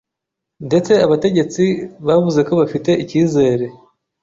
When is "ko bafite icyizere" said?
2.47-3.65